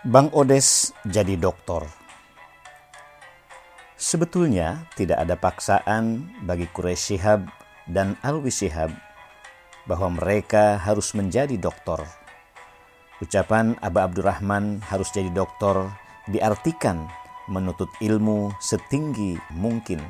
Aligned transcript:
Bang 0.00 0.32
Odes 0.32 0.96
jadi 1.04 1.36
doktor. 1.36 1.84
Sebetulnya 4.00 4.88
tidak 4.96 5.20
ada 5.20 5.36
paksaan 5.36 6.24
bagi 6.48 6.64
Quraisy 6.72 7.20
Shihab 7.20 7.44
dan 7.84 8.16
Alwi 8.24 8.48
Shihab 8.48 8.96
bahwa 9.84 10.16
mereka 10.16 10.80
harus 10.80 11.12
menjadi 11.12 11.52
doktor. 11.60 12.08
Ucapan 13.20 13.76
Aba 13.84 14.08
Abdurrahman 14.08 14.80
harus 14.88 15.12
jadi 15.12 15.28
doktor 15.36 15.92
diartikan 16.32 17.04
menuntut 17.52 17.92
ilmu 18.00 18.56
setinggi 18.56 19.36
mungkin. 19.52 20.00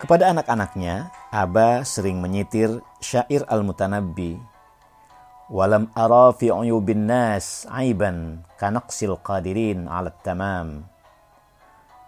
Kepada 0.00 0.32
anak-anaknya, 0.32 1.12
Aba 1.28 1.84
sering 1.84 2.16
menyitir 2.24 2.80
syair 2.96 3.44
Al-Mutanabbi 3.44 4.51
Walam 5.52 5.92
ara 5.92 6.32
fi 6.32 6.48
uyubin 6.48 7.04
nas 7.04 7.68
aiban 7.68 8.40
kanaqsil 8.56 9.20
qadirin 9.20 9.84
ala 9.84 10.08
tamam. 10.08 10.88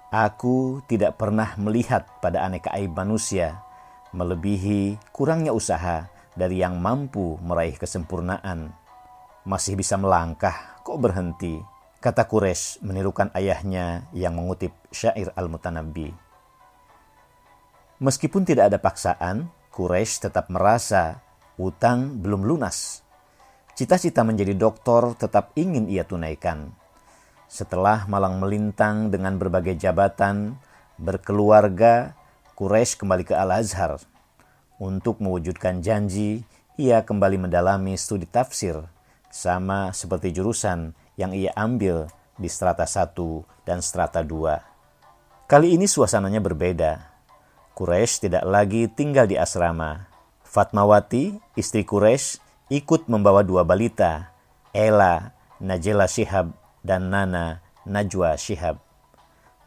Aku 0.08 0.80
tidak 0.88 1.20
pernah 1.20 1.52
melihat 1.60 2.08
pada 2.24 2.40
aneka 2.40 2.72
aib 2.72 2.96
manusia 2.96 3.60
melebihi 4.16 4.96
kurangnya 5.12 5.52
usaha 5.52 6.08
dari 6.32 6.64
yang 6.64 6.80
mampu 6.80 7.36
meraih 7.44 7.76
kesempurnaan. 7.76 8.72
Masih 9.44 9.76
bisa 9.76 10.00
melangkah, 10.00 10.80
kok 10.80 10.96
berhenti? 10.96 11.60
Kata 12.00 12.24
Quraisy 12.24 12.80
menirukan 12.80 13.28
ayahnya 13.36 14.08
yang 14.16 14.40
mengutip 14.40 14.72
syair 14.88 15.36
Al-Mutanabbi. 15.36 16.16
Meskipun 18.00 18.48
tidak 18.48 18.72
ada 18.72 18.80
paksaan, 18.80 19.52
Quraisy 19.68 20.32
tetap 20.32 20.48
merasa 20.48 21.20
utang 21.60 22.24
belum 22.24 22.48
lunas 22.48 23.03
Cita-cita 23.74 24.22
menjadi 24.22 24.54
doktor 24.54 25.18
tetap 25.18 25.50
ingin 25.58 25.90
ia 25.90 26.06
tunaikan. 26.06 26.70
Setelah 27.50 28.06
malang 28.06 28.38
melintang 28.38 29.10
dengan 29.10 29.34
berbagai 29.34 29.74
jabatan, 29.74 30.54
berkeluarga, 30.94 32.14
Quraisy 32.54 33.02
kembali 33.02 33.26
ke 33.26 33.34
Al-Azhar. 33.34 33.98
Untuk 34.78 35.18
mewujudkan 35.18 35.82
janji, 35.82 36.46
ia 36.78 37.02
kembali 37.02 37.50
mendalami 37.50 37.98
studi 37.98 38.30
tafsir, 38.30 38.78
sama 39.26 39.90
seperti 39.90 40.30
jurusan 40.30 40.94
yang 41.18 41.34
ia 41.34 41.50
ambil 41.58 42.06
di 42.38 42.46
strata 42.46 42.86
1 42.86 43.66
dan 43.66 43.82
strata 43.82 44.22
2. 44.22 45.50
Kali 45.50 45.74
ini 45.74 45.90
suasananya 45.90 46.38
berbeda. 46.38 47.10
Quraisy 47.74 48.30
tidak 48.30 48.46
lagi 48.46 48.86
tinggal 48.86 49.26
di 49.26 49.34
asrama. 49.34 50.06
Fatmawati, 50.46 51.42
istri 51.58 51.82
Quraisy, 51.82 52.43
ikut 52.72 53.12
membawa 53.12 53.44
dua 53.44 53.60
balita, 53.60 54.32
Ella 54.72 55.36
Najela 55.60 56.08
Shihab 56.08 56.56
dan 56.80 57.12
Nana 57.12 57.60
Najwa 57.84 58.40
Shihab. 58.40 58.80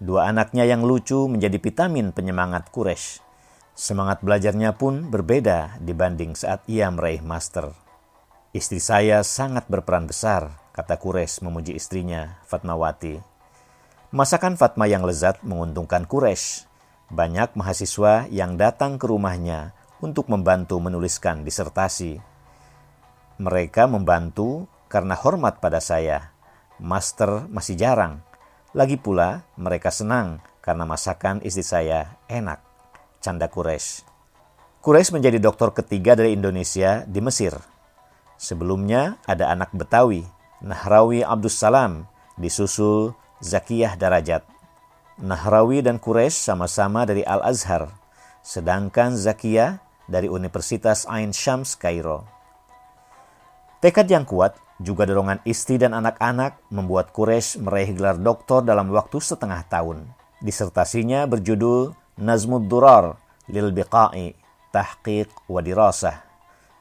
Dua 0.02 0.30
anaknya 0.30 0.66
yang 0.66 0.86
lucu 0.86 1.30
menjadi 1.30 1.58
vitamin 1.58 2.14
penyemangat 2.14 2.70
Quraisy. 2.74 3.22
Semangat 3.78 4.26
belajarnya 4.26 4.74
pun 4.74 5.14
berbeda 5.14 5.78
dibanding 5.78 6.34
saat 6.34 6.66
ia 6.66 6.90
meraih 6.90 7.22
master. 7.22 7.74
Istri 8.54 8.82
saya 8.82 9.22
sangat 9.22 9.70
berperan 9.70 10.10
besar, 10.10 10.58
kata 10.74 10.98
Quraisy 10.98 11.46
memuji 11.46 11.78
istrinya, 11.78 12.42
Fatmawati. 12.50 13.22
Masakan 14.10 14.58
Fatma 14.58 14.90
yang 14.90 15.06
lezat 15.06 15.46
menguntungkan 15.46 16.10
Quraisy. 16.10 16.66
Banyak 17.14 17.54
mahasiswa 17.54 18.26
yang 18.34 18.58
datang 18.58 18.98
ke 18.98 19.06
rumahnya 19.06 19.78
untuk 20.02 20.30
membantu 20.30 20.82
menuliskan 20.82 21.46
disertasi. 21.46 22.37
Mereka 23.38 23.86
membantu 23.86 24.66
karena 24.90 25.14
hormat 25.14 25.62
pada 25.62 25.78
saya. 25.78 26.34
Master 26.82 27.46
masih 27.54 27.78
jarang. 27.78 28.26
Lagi 28.74 28.98
pula 28.98 29.46
mereka 29.58 29.94
senang 29.94 30.42
karena 30.66 30.90
masakan 30.90 31.46
istri 31.46 31.62
saya 31.62 32.18
enak. 32.26 32.58
Canda 33.22 33.46
Quraisy. 33.46 34.06
Quraisy 34.82 35.14
menjadi 35.14 35.38
dokter 35.38 35.70
ketiga 35.70 36.18
dari 36.18 36.34
Indonesia 36.34 37.06
di 37.06 37.22
Mesir. 37.22 37.54
Sebelumnya 38.42 39.22
ada 39.30 39.54
anak 39.54 39.74
Betawi, 39.74 40.26
Nahrawi 40.62 41.22
Abdus 41.26 41.58
Salam, 41.58 42.10
disusul 42.42 43.14
Zakiyah 43.42 43.98
Darajat. 43.98 44.46
Nahrawi 45.18 45.82
dan 45.82 45.98
Quraisy 45.98 46.38
sama-sama 46.54 47.06
dari 47.06 47.26
Al-Azhar, 47.26 47.90
sedangkan 48.46 49.18
Zakiyah 49.18 49.82
dari 50.06 50.30
Universitas 50.30 51.10
Ain 51.10 51.34
Shams 51.34 51.74
Kairo. 51.74 52.37
Tekad 53.78 54.10
yang 54.10 54.26
kuat, 54.26 54.58
juga 54.82 55.06
dorongan 55.06 55.38
istri 55.46 55.78
dan 55.78 55.94
anak-anak 55.94 56.58
membuat 56.74 57.14
Quraisy 57.14 57.62
meraih 57.62 57.94
gelar 57.94 58.18
doktor 58.18 58.66
dalam 58.66 58.90
waktu 58.90 59.22
setengah 59.22 59.62
tahun. 59.70 60.10
Disertasinya 60.42 61.30
berjudul 61.30 61.94
Nazmud 62.18 62.66
Durar 62.66 63.22
lil 63.46 63.70
Biqa'i, 63.70 64.34
Tahqiq 64.74 65.30
wa 65.46 65.62
Dirasah. 65.62 66.26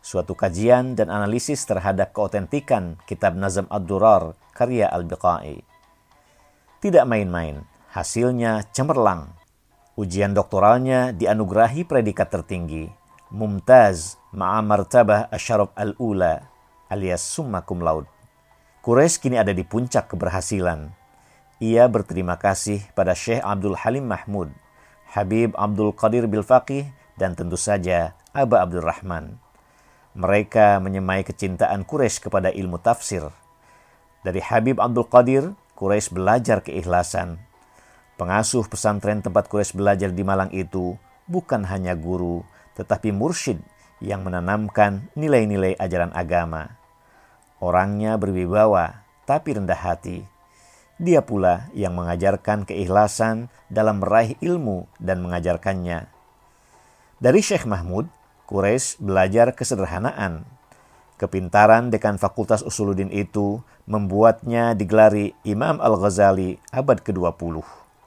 Suatu 0.01 0.33
kajian 0.33 0.97
dan 0.97 1.13
analisis 1.13 1.69
terhadap 1.69 2.17
keotentikan 2.17 2.97
kitab 3.05 3.37
Nazm 3.37 3.69
Ad-Durar 3.69 4.33
karya 4.57 4.89
Al-Biqa'i. 4.89 5.61
Tidak 6.81 7.05
main-main, 7.05 7.61
hasilnya 7.93 8.73
cemerlang. 8.73 9.37
Ujian 10.01 10.33
doktoralnya 10.33 11.13
dianugerahi 11.13 11.85
predikat 11.85 12.33
tertinggi, 12.33 12.89
Mumtaz 13.29 14.17
ma'a 14.33 14.65
martabah 14.65 15.29
asyarab 15.29 15.77
al-ula 15.77 16.56
alias 16.87 17.23
summa 17.23 17.63
cum 17.67 17.83
laude. 17.83 18.09
Quraisy 18.87 19.19
kini 19.19 19.37
ada 19.37 19.51
di 19.51 19.67
puncak 19.67 20.15
keberhasilan. 20.15 20.95
Ia 21.59 21.91
berterima 21.91 22.39
kasih 22.39 22.85
pada 22.95 23.17
Syekh 23.19 23.43
Abdul 23.43 23.75
Halim 23.75 24.07
Mahmud, 24.07 24.53
Habib 25.11 25.57
Abdul 25.59 25.91
Qadir 25.97 26.31
Bilfaqih, 26.31 26.87
dan 27.19 27.35
tentu 27.35 27.59
saja 27.59 28.15
Aba 28.31 28.63
Abdul 28.63 28.85
Rahman. 28.85 29.41
Mereka 30.15 30.79
menyemai 30.79 31.25
kecintaan 31.27 31.83
Quraisy 31.83 32.29
kepada 32.29 32.53
ilmu 32.53 32.79
tafsir. 32.79 33.27
Dari 34.23 34.39
Habib 34.39 34.79
Abdul 34.79 35.09
Qadir, 35.09 35.45
Quraisy 35.75 36.13
belajar 36.15 36.63
keikhlasan. 36.63 37.41
Pengasuh 38.17 38.65
pesantren 38.71 39.21
tempat 39.21 39.51
Quraisy 39.51 39.77
belajar 39.77 40.15
di 40.15 40.23
Malang 40.25 40.49
itu 40.55 40.97
bukan 41.29 41.67
hanya 41.69 41.93
guru, 41.99 42.47
tetapi 42.79 43.11
mursyid 43.11 43.61
yang 44.01 44.25
menanamkan 44.25 45.09
nilai-nilai 45.17 45.77
ajaran 45.81 46.13
agama. 46.13 46.77
Orangnya 47.61 48.21
berwibawa, 48.21 49.07
tapi 49.25 49.57
rendah 49.57 49.81
hati. 49.81 50.25
Dia 50.97 51.21
pula 51.21 51.69
yang 51.77 51.93
mengajarkan 51.93 52.65
keikhlasan 52.65 53.53
dalam 53.69 54.01
meraih 54.01 54.37
ilmu 54.41 54.89
dan 54.97 55.21
mengajarkannya. 55.21 56.09
Dari 57.21 57.41
Syekh 57.41 57.65
Mahmud, 57.69 58.09
Quraisy 58.49 59.03
belajar 59.03 59.53
kesederhanaan. 59.53 60.45
Kepintaran 61.17 61.89
dekan 61.89 62.21
Fakultas 62.21 62.61
Usuluddin 62.61 63.09
itu 63.09 63.65
membuatnya 63.89 64.77
digelari 64.77 65.33
Imam 65.49 65.81
Al-Ghazali 65.81 66.61
abad 66.69 67.01
ke-20. 67.01 67.65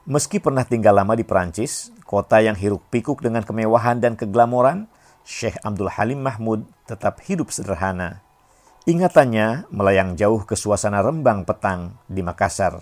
Meski 0.09 0.37
pernah 0.37 0.61
tinggal 0.65 0.93
lama 0.97 1.17
di 1.17 1.25
Perancis, 1.25 1.89
kota 2.05 2.41
yang 2.41 2.53
hiruk 2.53 2.85
pikuk 2.93 3.21
dengan 3.21 3.41
kemewahan 3.41 3.97
dan 3.97 4.13
keglamoran, 4.13 4.85
Syekh 5.23 5.59
Abdul 5.63 5.91
Halim 5.93 6.21
Mahmud 6.23 6.65
tetap 6.89 7.23
hidup 7.25 7.53
sederhana. 7.53 8.21
Ingatannya 8.89 9.69
melayang 9.69 10.17
jauh 10.17 10.41
ke 10.43 10.57
suasana 10.57 11.03
rembang 11.05 11.45
petang 11.45 11.99
di 12.09 12.25
Makassar. 12.25 12.81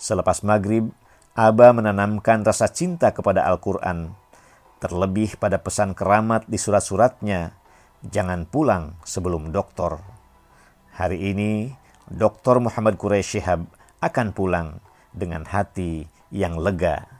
Selepas 0.00 0.46
maghrib, 0.46 0.92
Aba 1.36 1.70
menanamkan 1.70 2.42
rasa 2.42 2.70
cinta 2.70 3.14
kepada 3.14 3.46
Al-Quran. 3.46 4.12
Terlebih 4.80 5.36
pada 5.36 5.60
pesan 5.60 5.92
keramat 5.92 6.48
di 6.48 6.56
surat-suratnya, 6.56 7.54
jangan 8.02 8.48
pulang 8.48 8.96
sebelum 9.04 9.52
doktor. 9.52 10.00
Hari 10.96 11.32
ini, 11.32 11.70
Dr. 12.10 12.58
Muhammad 12.58 12.98
Quraisy 12.98 13.38
Shihab 13.38 13.68
akan 14.02 14.34
pulang 14.34 14.82
dengan 15.12 15.46
hati 15.46 16.08
yang 16.32 16.58
lega. 16.58 17.19